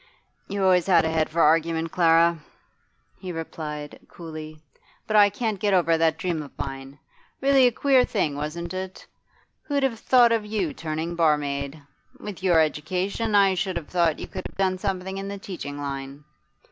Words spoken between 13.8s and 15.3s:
thought you could have done something in